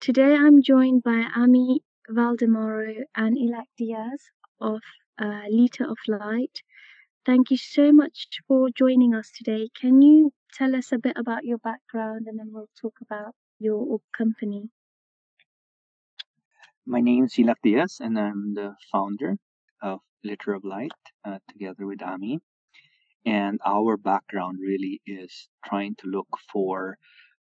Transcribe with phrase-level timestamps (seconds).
[0.00, 4.80] Today I'm joined by Ami Valdemoro and Illac Diaz of
[5.18, 6.62] uh, Liter of Light.
[7.26, 9.68] Thank you so much for joining us today.
[9.78, 13.98] Can you tell us a bit about your background and then we'll talk about your
[14.16, 14.70] company?
[16.86, 19.36] My name is Illac Diaz and I'm the founder
[19.82, 20.92] of Liter of Light
[21.26, 22.38] uh, together with Ami.
[23.26, 26.96] And our background really is trying to look for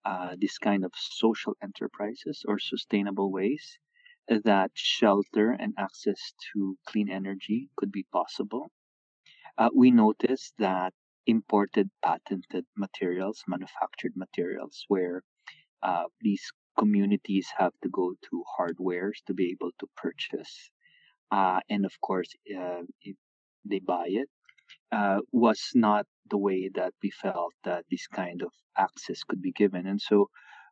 [0.06, 3.80] uh, this kind of social enterprises or sustainable ways
[4.28, 8.72] that shelter and access to clean energy could be possible.
[9.58, 10.94] Uh, we noticed that
[11.28, 15.24] imported patented materials, manufactured materials, where
[15.84, 20.72] uh, these communities have to go to hardwares to be able to purchase,
[21.32, 22.82] uh, and of course, uh,
[23.66, 24.30] they buy it,
[24.92, 29.52] uh, was not the way that we felt that this kind of access could be
[29.52, 29.88] given.
[29.88, 30.30] And so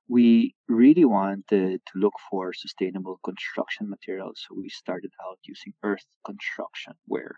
[0.07, 4.43] we really wanted to look for sustainable construction materials.
[4.47, 7.35] So we started out using earth construction, where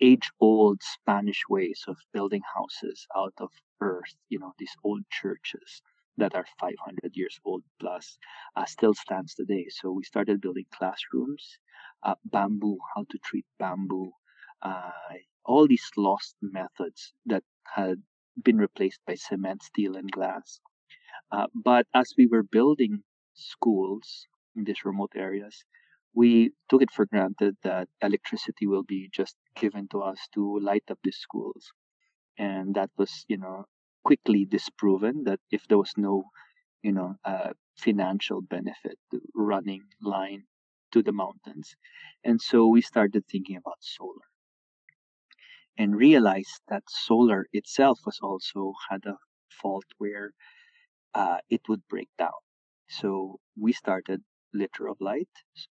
[0.00, 3.50] age old Spanish ways of building houses out of
[3.80, 5.82] earth, you know, these old churches
[6.18, 8.18] that are 500 years old plus
[8.56, 9.66] uh, still stands today.
[9.70, 11.58] So we started building classrooms,
[12.02, 14.12] uh, bamboo, how to treat bamboo,
[14.62, 14.90] uh,
[15.46, 17.44] all these lost methods that
[17.74, 18.02] had
[18.42, 20.60] been replaced by cement, steel, and glass.
[21.30, 23.02] Uh, but as we were building
[23.34, 25.64] schools in these remote areas,
[26.14, 30.84] we took it for granted that electricity will be just given to us to light
[30.90, 31.72] up these schools.
[32.38, 33.66] And that was, you know,
[34.04, 36.24] quickly disproven that if there was no,
[36.82, 40.44] you know, uh, financial benefit to running line
[40.92, 41.76] to the mountains.
[42.24, 44.26] And so we started thinking about solar
[45.78, 49.18] and realized that solar itself was also had a
[49.50, 50.32] fault where
[51.14, 52.40] uh, it would break down.
[52.88, 54.22] So we started
[54.54, 55.30] Liter of Light,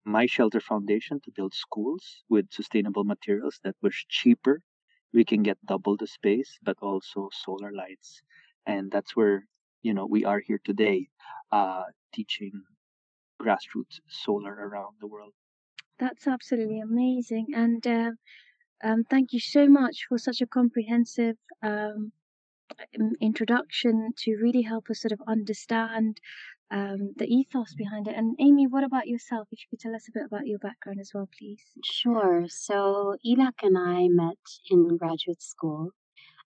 [0.05, 4.61] my shelter foundation to build schools with sustainable materials that was cheaper.
[5.13, 8.21] We can get double the space, but also solar lights.
[8.65, 9.47] And that's where,
[9.81, 11.09] you know, we are here today,
[11.51, 12.63] uh, teaching
[13.41, 15.33] grassroots solar around the world.
[15.99, 17.47] That's absolutely amazing.
[17.53, 18.11] And uh,
[18.83, 22.11] um, thank you so much for such a comprehensive um,
[23.21, 26.19] introduction to really help us sort of understand
[26.71, 28.15] um, the ethos behind it.
[28.15, 29.47] And Ami, what about yourself?
[29.51, 31.63] If you could tell us a bit about your background as well, please.
[31.83, 32.45] Sure.
[32.47, 34.37] So Illac and I met
[34.69, 35.91] in graduate school,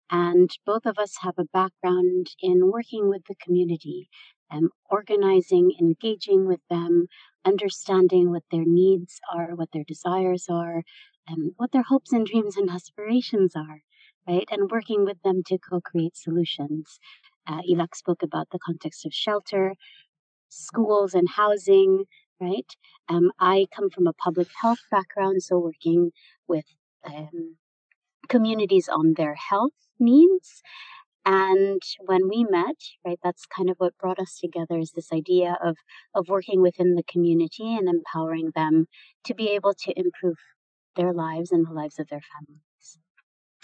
[0.09, 4.09] and both of us have a background in working with the community,
[4.49, 7.07] and organizing, engaging with them,
[7.43, 10.83] understanding what their needs are, what their desires are,
[11.27, 13.81] and what their hopes and dreams and aspirations are,
[14.27, 14.47] right?
[14.51, 16.99] And working with them to co create solutions.
[17.47, 19.75] Uh, Illac spoke about the context of shelter,
[20.49, 22.05] schools, and housing,
[22.39, 22.71] right?
[23.09, 26.11] Um, I come from a public health background, so working
[26.47, 26.65] with
[27.05, 27.57] um,
[28.29, 30.61] communities on their health needs.
[31.25, 35.57] And when we met, right, that's kind of what brought us together is this idea
[35.63, 35.77] of
[36.13, 38.87] of working within the community and empowering them
[39.23, 40.35] to be able to improve
[40.95, 42.97] their lives and the lives of their families.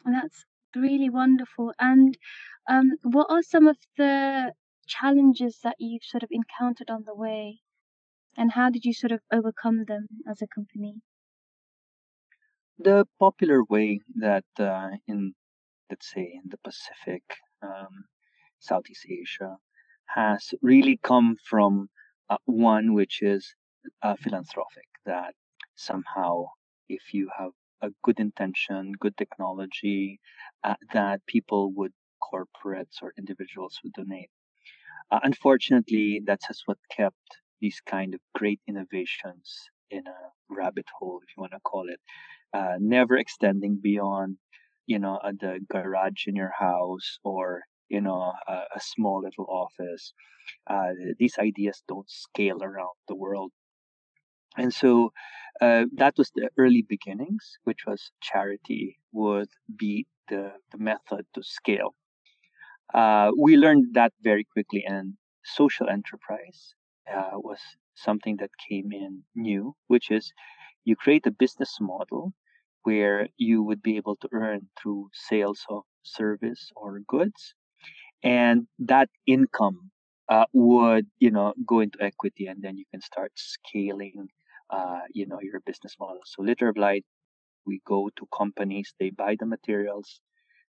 [0.05, 0.45] And that's
[0.75, 1.73] really wonderful.
[1.79, 2.17] And
[2.69, 4.53] um, what are some of the
[4.87, 7.59] challenges that you've sort of encountered on the way?
[8.37, 10.95] And how did you sort of overcome them as a company?
[12.77, 15.33] The popular way that uh, in,
[15.89, 17.23] let's say, in the Pacific,
[17.61, 18.05] um,
[18.59, 19.57] Southeast Asia,
[20.05, 21.89] has really come from
[22.29, 23.53] uh, one which is
[24.01, 25.33] uh, philanthropic, that
[25.75, 26.45] somehow
[26.89, 27.51] if you have
[27.81, 30.19] a good intention, good technology,
[30.63, 34.29] uh, that people would, corporates or individuals would donate.
[35.11, 37.15] Uh, unfortunately, that's just what kept
[37.61, 41.99] these kind of great innovations in a rabbit hole, if you want to call it,
[42.53, 44.37] uh, never extending beyond,
[44.85, 50.13] you know, uh, the garage in your house or you know a, small little office.
[50.67, 53.51] Uh, these ideas don't scale around the world
[54.57, 55.11] and so
[55.61, 61.43] uh, that was the early beginnings, which was charity would be the, the method to
[61.43, 61.95] scale.
[62.93, 66.75] Uh, we learned that very quickly, and social enterprise
[67.11, 67.59] uh, was
[67.95, 70.33] something that came in new, which is
[70.85, 72.33] you create a business model
[72.83, 77.53] where you would be able to earn through sales of service or goods,
[78.23, 79.91] and that income
[80.29, 84.29] uh, would you know go into equity, and then you can start scaling
[84.69, 86.21] uh, you know, your business model.
[86.25, 87.05] So Liter of Light,
[87.65, 90.21] we go to companies, they buy the materials,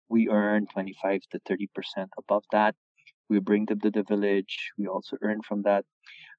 [0.10, 2.76] we earn 25 to 30% above that.
[3.30, 5.86] We bring them to the village, we also earn from that.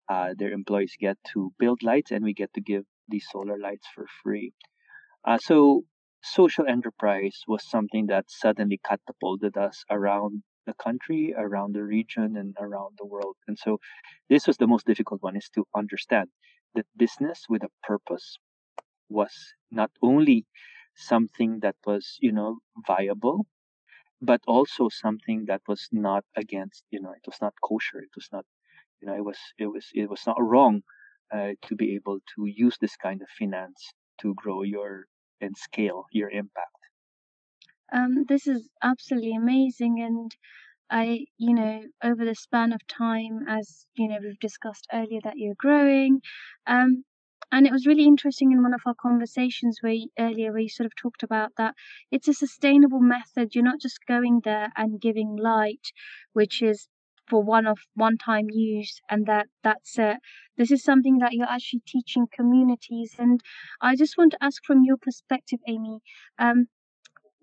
[0.08, 3.86] uh, their employees get to build lights, and we get to give these solar lights
[3.94, 4.52] for free.
[5.24, 5.84] Uh, so
[6.22, 12.54] social enterprise was something that suddenly catapulted us around the country, around the region, and
[12.60, 13.36] around the world.
[13.46, 13.78] And so
[14.28, 16.28] this was the most difficult one is to understand
[16.74, 18.38] that business with a purpose
[19.08, 19.32] was
[19.70, 20.46] not only
[20.94, 23.46] something that was, you know, viable,
[24.20, 28.00] but also something that was not against, you know, it was not kosher.
[28.00, 28.44] It was not,
[29.00, 30.82] you know, it was, it was, it was not wrong
[31.32, 35.06] uh, to be able to use this kind of finance to grow your
[35.40, 36.78] and scale your impact.
[37.92, 40.34] Um, this is absolutely amazing, and
[40.90, 45.36] I, you know, over the span of time, as you know, we've discussed earlier that
[45.38, 46.20] you're growing,
[46.66, 47.04] um,
[47.50, 50.86] and it was really interesting in one of our conversations where earlier where you sort
[50.86, 51.74] of talked about that
[52.10, 53.54] it's a sustainable method.
[53.54, 55.92] You're not just going there and giving light,
[56.32, 56.88] which is
[57.26, 60.16] for one of one time use and that that's it
[60.56, 63.40] this is something that you're actually teaching communities and
[63.82, 65.98] i just want to ask from your perspective Ami
[66.38, 66.68] um,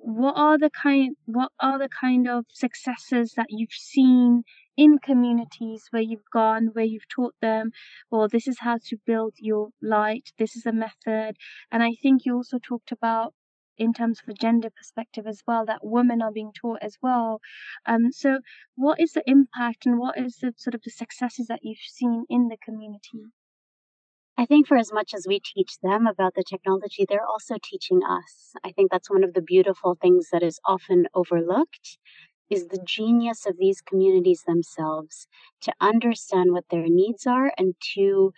[0.05, 4.43] what are the kind what are the kind of successes that you've seen
[4.77, 7.71] in communities where you've gone where you've taught them?
[8.11, 10.31] Well this is how to build your light.
[10.37, 11.37] This is a method.
[11.71, 13.33] And i think you also talked about
[13.79, 17.41] in terms of a gender perspective as well that women are being taught as well.
[17.87, 18.41] Um, so
[18.75, 22.25] what is the impact and what is the sort of the successes that you've seen
[22.29, 23.31] in the community
[24.37, 28.01] I think for as much as we teach them about the technology, they're also teaching
[28.03, 28.53] us.
[28.63, 31.97] I think that's one of the beautiful things that is often overlooked
[32.49, 35.27] is the genius of these communities themselves
[35.61, 38.31] to understand what their needs are and to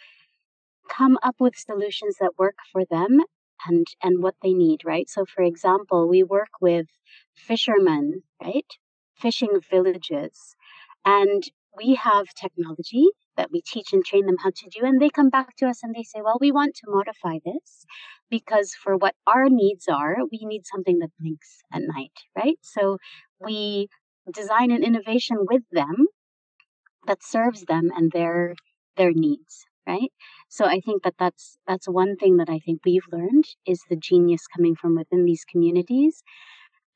[0.90, 3.22] come up with solutions that work for them
[3.68, 5.10] and and what they need, right?
[5.10, 6.88] So for example, we work with
[7.36, 8.72] fishermen, right?
[9.16, 10.56] Fishing villages.
[11.06, 11.44] And
[11.78, 14.86] we have technology that we teach and train them how to do.
[14.86, 17.86] And they come back to us and they say, well, we want to modify this
[18.30, 22.58] because for what our needs are, we need something that blinks at night, right?
[22.62, 22.98] So
[23.40, 23.88] we
[24.34, 26.08] design an innovation with them
[27.08, 28.56] that serves them and their
[28.98, 30.12] their needs right
[30.50, 33.96] so i think that that's that's one thing that i think we've learned is the
[33.96, 36.24] genius coming from within these communities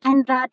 [0.04, 0.52] and that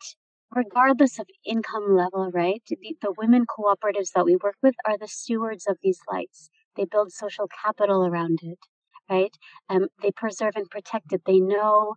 [0.55, 2.61] regardless of income level, right?
[2.67, 6.49] The, the women cooperatives that we work with are the stewards of these lights.
[6.75, 8.59] They build social capital around it,
[9.09, 9.35] right?
[9.69, 11.21] Um, they preserve and protect it.
[11.25, 11.95] They know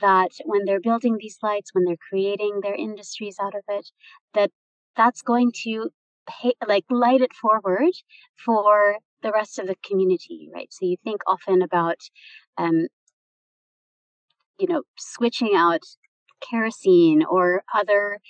[0.00, 3.90] that when they're building these lights, when they're creating their industries out of it,
[4.34, 4.50] that
[4.96, 5.90] that's going to
[6.28, 7.92] pay, like light it forward
[8.44, 10.68] for the rest of the community, right?
[10.70, 11.98] So you think often about,
[12.58, 12.88] um,
[14.58, 15.82] you know, switching out
[16.48, 18.20] kerosene or other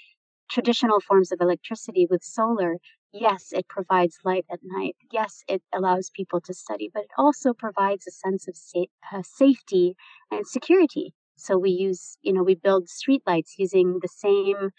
[0.50, 2.78] traditional forms of electricity with solar,
[3.12, 4.96] yes, it provides light at night.
[5.12, 9.22] Yes, it allows people to study, but it also provides a sense of sa- uh,
[9.25, 9.96] safety
[10.31, 11.14] and security.
[11.37, 14.70] So we use, you know, we build streetlights using the same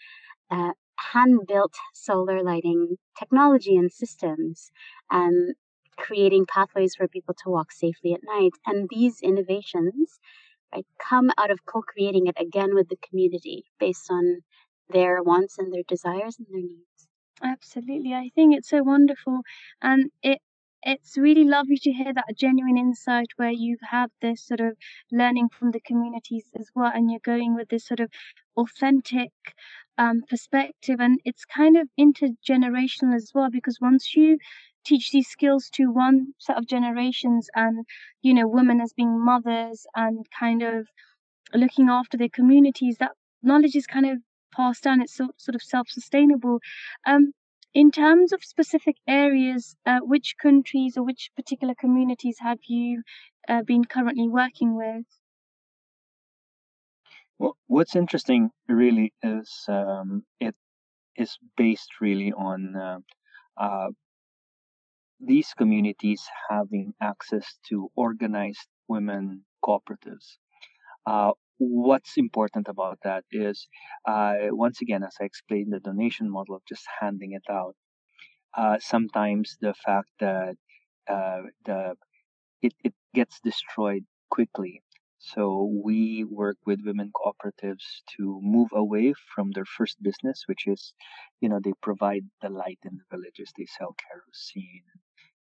[0.50, 0.72] uh,
[1.12, 4.70] hand-built solar lighting technology and systems,
[5.10, 5.54] and
[5.96, 8.52] creating pathways for people to walk safely at night.
[8.66, 10.18] And these innovations
[10.72, 14.42] right, come out of co creating it again with the community based on
[14.88, 17.08] their wants and their desires and their needs.
[17.42, 18.14] Absolutely.
[18.14, 19.40] I think it's so wonderful.
[19.82, 20.40] And it
[20.82, 24.76] it's really lovely to hear that genuine insight where you've had this sort of
[25.10, 28.08] learning from the communities as well and you're going with this sort of
[28.56, 29.32] authentic
[29.98, 34.38] um, perspective and it's kind of intergenerational as well because once you
[34.86, 37.84] teach these skills to one set of generations and
[38.22, 40.86] you know women as being mothers and kind of
[41.54, 43.12] looking after their communities that
[43.42, 44.18] knowledge is kind of
[44.56, 45.02] passed down.
[45.02, 46.60] It's so, sort of self-sustainable.
[47.06, 47.32] Um,
[47.74, 53.02] in terms of specific areas uh, which countries or which particular communities have you
[53.48, 55.04] uh, been currently working with?
[57.38, 60.54] Well what's interesting really is um, it
[61.16, 62.98] is based really on uh,
[63.58, 63.90] uh
[65.20, 70.38] these communities having access to organized women cooperatives.
[71.06, 73.68] Uh, what's important about that is,
[74.06, 77.76] uh, once again, as I explained, the donation model of just handing it out.
[78.56, 80.56] Uh, sometimes the fact that
[81.08, 81.96] uh, the
[82.62, 84.82] it, it gets destroyed quickly.
[85.18, 87.84] So we work with women cooperatives
[88.16, 90.94] to move away from their first business, which is,
[91.40, 93.52] you know, they provide the light in the villages.
[93.56, 94.84] They sell kerosene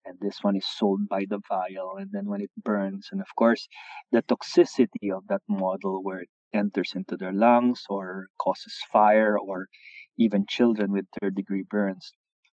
[0.06, 3.28] and this one is sold by the vial and then when it burns and of
[3.36, 3.68] course
[4.12, 9.68] the toxicity of that model where it enters into their lungs or causes fire or
[10.18, 12.14] even children with third degree burns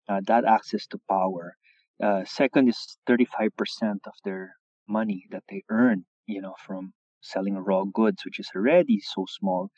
[0.09, 1.55] uh, that access to power
[2.03, 4.55] Uh, second is 35% of their
[4.87, 9.71] money that they earn, you know, from selling raw goods, which is already so small,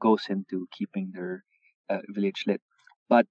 [0.00, 1.42] goes into keeping their
[1.90, 2.62] uh, village lit.
[3.08, 3.26] But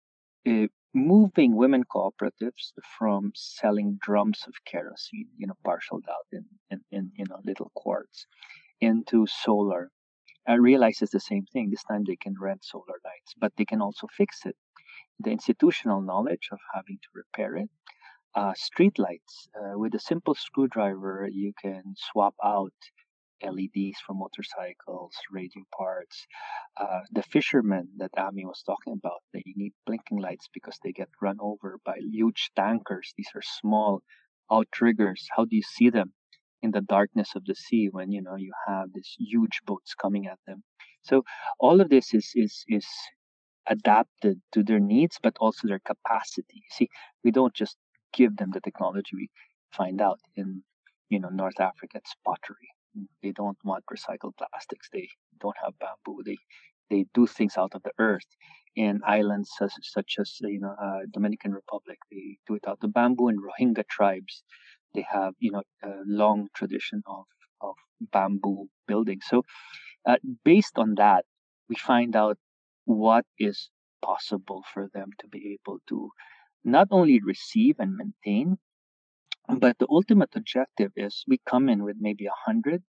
[0.46, 6.82] uh, moving women cooperatives from selling drums of kerosene, you know, parceled out in, in,
[6.92, 8.28] in you know little quarts,
[8.82, 9.92] into solar,
[10.48, 11.70] I realize it's the same thing.
[11.70, 14.56] This time they can rent solar lights, but they can also fix it.
[15.20, 17.70] The institutional knowledge of having to repair it.
[18.36, 22.74] Uh, street lights uh, with a simple screwdriver, you can swap out
[23.44, 26.26] LEDs for motorcycles, radio parts.
[26.78, 31.10] Uh, the fishermen that Ami was talking about, they need blinking lights because they get
[31.22, 33.14] run over by huge tankers.
[33.18, 34.02] These are small
[34.52, 35.28] outriggers.
[35.36, 36.14] How do you see them
[36.62, 40.28] in the darkness of the sea when you know you have these huge boats coming
[40.28, 40.64] at them?
[41.04, 41.24] So
[41.60, 42.88] all of this is is is
[43.68, 46.64] adapted to their needs, but also their capacity.
[46.70, 46.90] See,
[47.24, 47.78] we don't just
[48.14, 49.16] give them the technology.
[49.16, 49.30] We
[49.72, 50.64] find out in
[51.10, 52.70] you know North Africa it's pottery
[53.22, 54.90] they don't want recycled plastics.
[54.92, 55.10] They
[55.40, 56.24] don't have bamboo.
[56.26, 56.38] They
[56.90, 58.28] they do things out of the earth.
[58.76, 62.94] In islands such, such as you know uh, Dominican Republic, they do it out of
[62.94, 63.28] bamboo.
[63.30, 64.44] And Rohingya tribes,
[64.96, 67.26] they have you know a long tradition of
[67.62, 69.20] of bamboo building.
[69.24, 69.44] So
[70.06, 71.26] uh, based on that,
[71.70, 72.38] we find out
[72.86, 73.70] what is
[74.04, 76.10] possible for them to be able to
[76.64, 78.58] not only receive and maintain,
[79.48, 82.84] but the ultimate objective is we come in with maybe a hundred,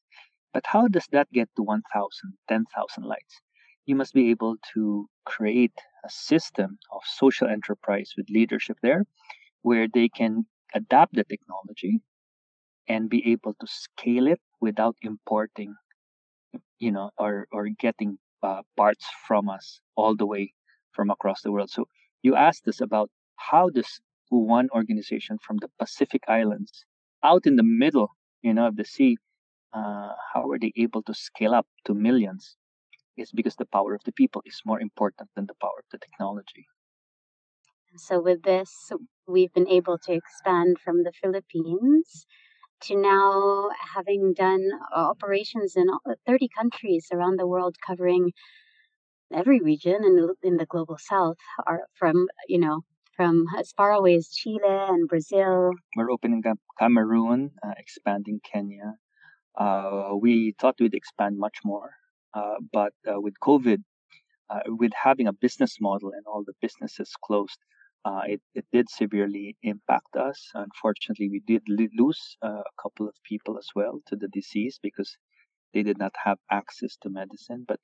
[0.52, 3.40] but how does that get to 1,000, 10,000 lights?
[3.86, 9.04] You must be able to create a system of social enterprise with leadership there
[9.62, 12.00] where they can adapt the technology
[12.88, 15.74] and be able to scale it without importing,
[16.78, 20.52] you know, or, or getting uh, parts from us all the way
[20.92, 21.70] from across the world.
[21.70, 21.86] So
[22.22, 26.84] you asked us about how does one organization from the Pacific Islands
[27.22, 28.10] out in the middle,
[28.42, 29.16] you know, of the sea,
[29.72, 32.56] uh, how are they able to scale up to millions?
[33.16, 35.98] It's because the power of the people is more important than the power of the
[35.98, 36.66] technology.
[37.96, 38.92] So, with this,
[39.26, 42.26] we've been able to expand from the Philippines
[42.82, 45.86] to now having done operations in
[46.26, 48.32] 30 countries around the world, covering
[49.32, 52.82] every region in, in the global south, are from, you know,
[53.16, 55.72] from as far away as Chile and Brazil.
[55.96, 58.94] We're opening up Cameroon, uh, expanding Kenya.
[59.58, 61.90] Uh, we thought we'd expand much more,
[62.34, 63.78] uh, but uh, with COVID,
[64.50, 67.58] uh, with having a business model and all the businesses closed,
[68.04, 70.50] uh, it, it did severely impact us.
[70.54, 75.16] Unfortunately, we did lose a couple of people as well to the disease because
[75.72, 77.64] they did not have access to medicine.
[77.66, 77.80] But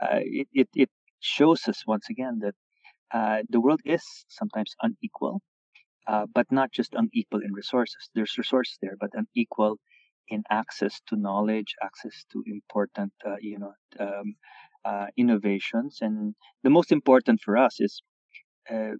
[0.00, 2.54] it, it, it shows us once again that
[3.12, 5.40] uh, the world is sometimes unequal,
[6.06, 8.10] uh, but not just unequal in resources.
[8.14, 9.78] There's resources there, but unequal
[10.28, 14.36] in access to knowledge, access to important, uh, you know, um,
[14.84, 15.98] uh, innovations.
[16.00, 18.02] And the most important for us is
[18.70, 18.92] uh,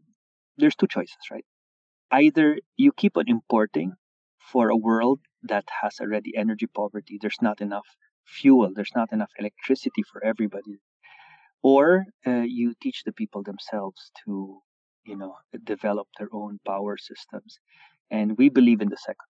[0.58, 1.44] there's two choices, right?
[2.12, 3.94] Either you keep on importing
[4.38, 7.18] for a world that has already energy poverty.
[7.20, 7.86] There's not enough
[8.26, 8.72] fuel.
[8.74, 10.78] There's not enough electricity for everybody
[11.62, 14.60] or uh, you teach the people themselves to
[15.04, 15.34] you know
[15.64, 17.58] develop their own power systems.
[18.10, 19.28] And we believe in the second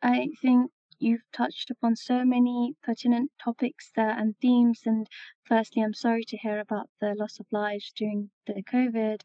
[0.00, 0.16] one.
[0.16, 4.80] I think you've touched upon so many pertinent topics there and themes.
[4.86, 5.06] And
[5.44, 9.20] firstly i'm sorry to hear about the loss of lives during the covid.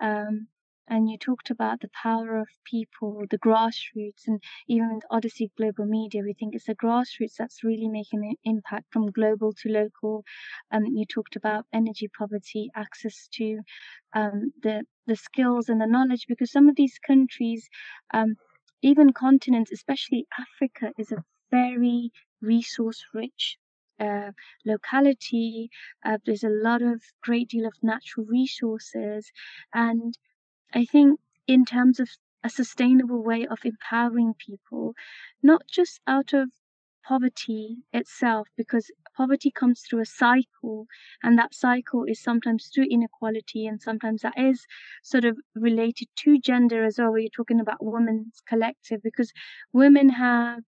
[0.00, 0.48] Um,
[0.88, 5.86] and you talked about the power of people, the grassroots, and even with Odyssey Global
[5.86, 10.24] Media, we think it's the grassroots that's really making an impact from global to local.
[10.70, 13.60] Um, you talked about energy poverty, access to
[14.14, 17.68] um, the the skills and the knowledge, because some of these countries,
[18.12, 18.36] um,
[18.82, 23.58] even continents, especially Africa, is a very resource rich
[24.00, 24.32] uh,
[24.64, 25.70] locality.
[26.04, 29.30] Uh, there's a lot of great deal of natural resources,
[29.74, 30.16] and
[30.74, 32.08] I think in terms of
[32.44, 34.94] a sustainable way of empowering people,
[35.42, 36.50] not just out of
[37.04, 40.86] poverty itself, because poverty comes through a cycle,
[41.22, 44.66] and that cycle is sometimes through inequality, and sometimes that is
[45.02, 49.32] sort of related to gender as well, you're talking about women's collective, because
[49.72, 50.60] women have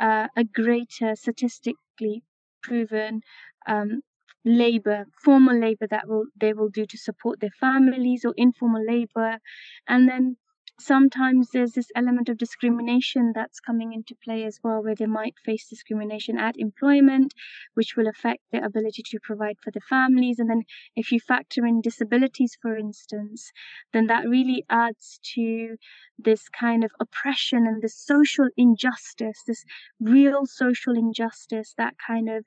[0.00, 2.22] uh, a greater statistically
[2.62, 3.22] proven
[3.66, 4.02] um,
[4.44, 9.38] labor, formal labor that will they will do to support their families or informal labor.
[9.86, 10.36] And then
[10.80, 15.34] sometimes there's this element of discrimination that's coming into play as well, where they might
[15.44, 17.34] face discrimination at employment,
[17.74, 20.38] which will affect their ability to provide for the families.
[20.38, 20.62] And then,
[20.94, 23.50] if you factor in disabilities, for instance,
[23.92, 25.76] then that really adds to
[26.18, 29.64] this kind of oppression and this social injustice, this
[30.00, 32.44] real social injustice that kind of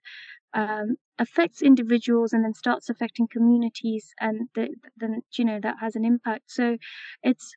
[0.53, 5.95] um, affects individuals and then starts affecting communities and the, then you know that has
[5.95, 6.77] an impact so
[7.23, 7.53] it's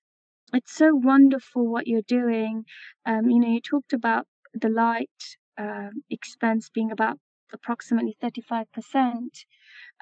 [0.52, 2.64] it's so wonderful what you're doing.
[3.06, 5.08] Um, you know, you talked about the light
[5.58, 7.18] um, expense being about
[7.52, 8.64] approximately 35%.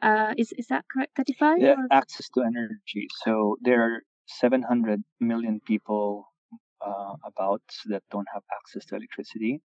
[0.03, 1.13] Uh, is, is that correct?
[1.17, 1.59] 35?
[1.59, 3.09] Yeah, access to energy.
[3.25, 6.27] So there are 700 million people
[6.85, 9.61] uh, about that don't have access to electricity,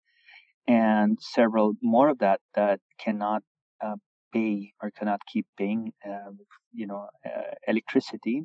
[0.67, 3.43] and several more of that that cannot
[3.83, 3.95] uh,
[4.33, 6.39] pay or cannot keep paying, um,
[6.73, 8.43] you know, uh, electricity.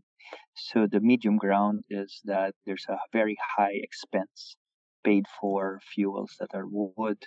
[0.54, 4.56] So the medium ground is that there's a very high expense
[5.04, 7.18] paid for fuels that are wood,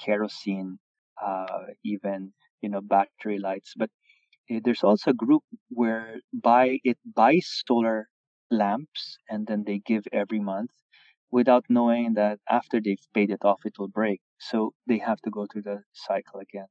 [0.00, 0.78] kerosene,
[1.22, 2.32] uh, even
[2.62, 3.74] you know battery lights.
[3.76, 3.90] But
[4.52, 8.08] uh, there's also a group where buy it buys solar
[8.50, 10.70] lamps and then they give every month
[11.30, 15.30] without knowing that after they've paid it off it will break so they have to
[15.30, 16.68] go through the cycle again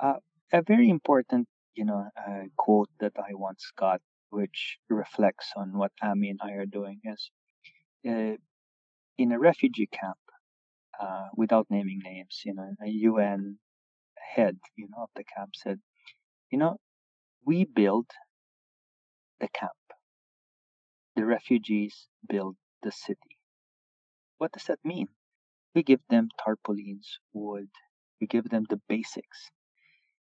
[0.00, 0.14] uh,
[0.52, 5.92] a very important, you know, uh, quote that I once got, which reflects on what
[6.02, 7.30] Ami and I are doing, is
[8.08, 8.36] uh,
[9.18, 10.18] in a refugee camp,
[11.00, 13.58] uh, without naming names, you know, a UN
[14.18, 15.80] head, you know, of the camp said,
[16.50, 16.78] you know,
[17.46, 18.10] we build
[19.40, 19.72] the camp.
[21.16, 23.35] The refugees build the city.
[24.38, 25.08] What does that mean?
[25.74, 27.68] We give them tarpaulins, wood,
[28.20, 29.50] we give them the basics.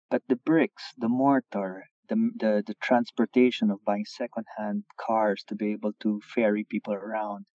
[0.09, 5.71] But the bricks, the mortar, the, the, the transportation of buying secondhand cars to be
[5.71, 7.45] able to ferry people around,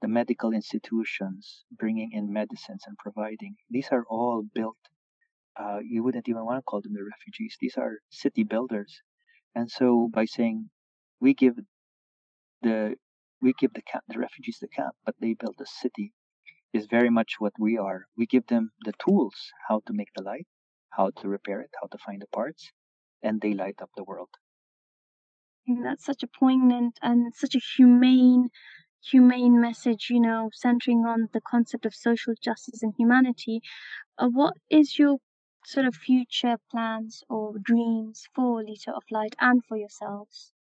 [0.00, 4.76] the medical institutions bringing in medicines and providing, these are all built.
[5.58, 7.56] Uh, you wouldn't even want to call them the refugees.
[7.60, 9.02] These are city builders.
[9.54, 10.70] And so by saying
[11.20, 11.56] we give
[12.62, 12.94] the
[13.40, 16.12] we give the camp, the refugees the camp, but they build a city,
[16.72, 18.06] is very much what we are.
[18.16, 20.46] We give them the tools how to make the light,
[20.90, 22.72] how to repair it, how to find the parts,
[23.22, 24.30] and they light up the world.
[25.68, 28.50] And that's such a poignant and such a humane,
[29.02, 33.60] humane message, you know, centering on the concept of social justice and humanity.
[34.18, 35.18] Uh, what is your
[35.64, 40.52] sort of future plans or dreams for Liter of Light and for yourselves?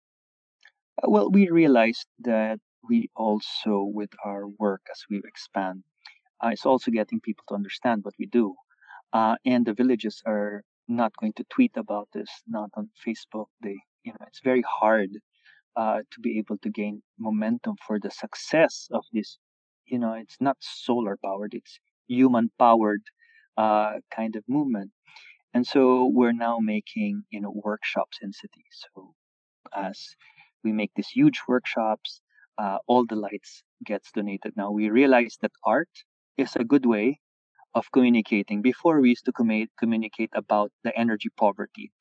[1.02, 5.84] Uh, well, we realized that we also, with our work as we expand,
[6.44, 8.56] uh, it's also getting people to understand what we do
[9.14, 13.48] uh, and the villages are not going to tweet about this, not on Facebook.
[13.62, 15.10] They, you know, it's very hard
[15.76, 19.38] uh, to be able to gain momentum for the success of this.
[19.86, 23.04] You know, it's not solar powered; it's human powered
[23.58, 24.92] uh, kind of movement.
[25.54, 28.86] And so we're now making, you know, workshops in cities.
[28.94, 29.14] So
[29.76, 30.16] as
[30.64, 32.22] we make these huge workshops,
[32.58, 34.54] uh, all the lights gets donated.
[34.56, 35.90] Now we realize that art
[36.38, 37.20] is a good way
[37.76, 38.62] of communicating.
[38.62, 41.92] Before we used to com- communicate about the energy poverty,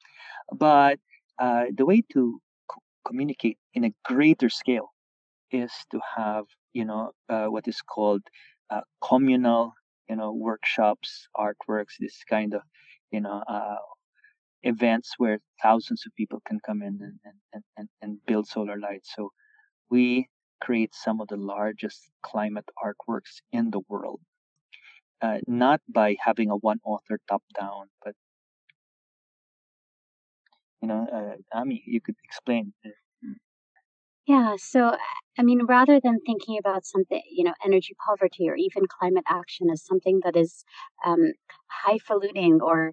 [0.53, 0.99] but
[1.39, 2.41] uh, the way to
[2.71, 4.93] co- communicate in a greater scale
[5.51, 8.23] is to have you know uh, what is called
[8.71, 9.73] uh, communal
[10.09, 12.63] you know workshops, artworks, this kind of
[13.11, 13.77] you know uh,
[14.63, 19.13] events where thousands of people can come in and, and, and, and build solar lights.
[19.15, 19.31] So
[19.91, 20.29] we
[20.61, 24.21] create some of the largest climate artworks in the world
[25.23, 28.15] uh, not by having a one author top down, but
[30.83, 32.73] you know, uh, Ami, you could explain.
[34.27, 34.97] Yeah, so
[35.39, 39.71] I mean, rather than thinking about something, you know, energy poverty or even climate action
[39.71, 40.65] as something that is
[41.05, 41.33] um,
[41.69, 42.93] highfalutin or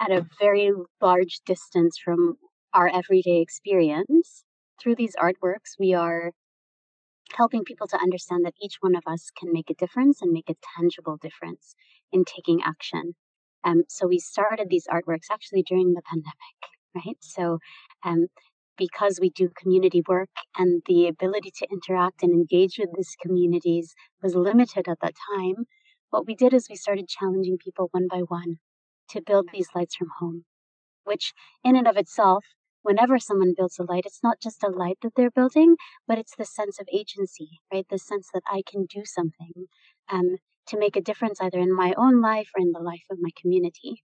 [0.00, 2.36] at a very large distance from
[2.74, 4.44] our everyday experience,
[4.80, 6.32] through these artworks, we are
[7.34, 10.48] helping people to understand that each one of us can make a difference and make
[10.48, 11.74] a tangible difference
[12.12, 13.14] in taking action.
[13.64, 16.58] Um, so we started these artworks actually during the pandemic,
[16.94, 17.16] right?
[17.20, 17.58] So
[18.04, 18.26] um,
[18.78, 23.94] because we do community work and the ability to interact and engage with these communities
[24.22, 25.66] was limited at that time,
[26.10, 28.58] what we did is we started challenging people one by one
[29.10, 30.44] to build these lights from home,
[31.04, 31.32] which
[31.64, 32.44] in and of itself
[32.86, 35.76] whenever someone builds a light, it's not just a light that they're building,
[36.08, 37.86] but it's the sense of agency, right?
[37.88, 39.66] The sense that I can do something
[40.08, 40.36] um,
[40.68, 43.30] to make a difference either in my own life or in the life of my
[43.40, 44.02] community.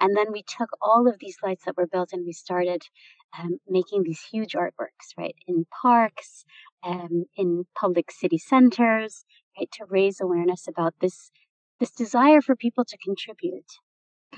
[0.00, 2.82] and then we took all of these lights that were built and we started
[3.38, 6.44] um, making these huge artworks, right, in parks,
[6.84, 9.24] um, in public city centers,
[9.58, 11.30] right, to raise awareness about this
[11.80, 13.70] this desire for people to contribute.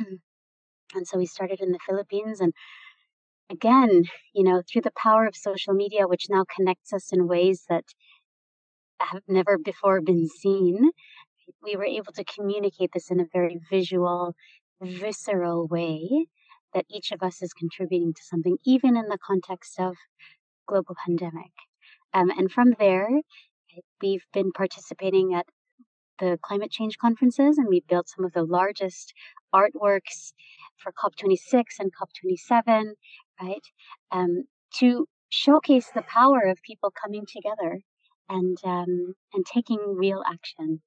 [0.95, 2.53] and so we started in the Philippines, and
[3.51, 7.65] again, you know, through the power of social media, which now connects us in ways
[7.69, 7.85] that
[9.01, 10.91] have never before been seen,
[11.63, 14.35] we were able to communicate this in a very visual,
[14.81, 16.27] visceral way
[16.75, 19.97] that each of us is contributing to something, even in the context of
[20.67, 21.53] global pandemic.
[22.13, 23.09] Um, and from there,
[24.03, 25.47] we've been participating at
[26.19, 29.15] the climate change conferences, and we built some of the largest
[29.55, 30.33] artworks
[30.77, 32.93] for COP26 and COP27,
[33.41, 33.65] right?
[34.11, 34.45] Um,
[34.77, 37.81] to showcase the power of people coming together
[38.29, 40.83] and um, and taking real action.